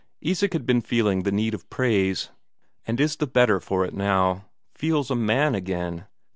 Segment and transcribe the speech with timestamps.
[0.23, 2.31] Isak had been feeling the need of praise,
[2.87, 4.49] and is the better for it now.
[4.73, 6.07] Feels a man again.